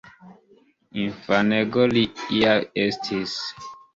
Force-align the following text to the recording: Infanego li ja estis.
Infanego 1.01 1.85
li 1.93 2.03
ja 2.39 2.57
estis. 2.87 3.39